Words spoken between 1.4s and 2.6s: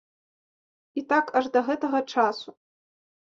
аж да гэтага часу.